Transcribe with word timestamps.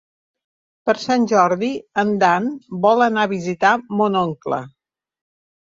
Per 0.89 0.95
Sant 1.01 1.27
Jordi 1.33 1.69
en 2.05 2.15
Dan 2.25 2.49
vol 2.89 3.07
anar 3.11 3.29
a 3.29 3.33
visitar 3.39 3.79
mon 4.03 4.23
oncle. 4.27 4.65